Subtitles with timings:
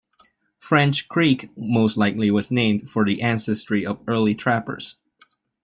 [0.57, 4.97] French Creek most likely was named for the ancestry of early trappers.